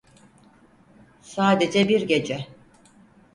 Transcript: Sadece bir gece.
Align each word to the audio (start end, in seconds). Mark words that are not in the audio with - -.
Sadece 1.21 1.89
bir 1.89 2.01
gece. 2.01 2.47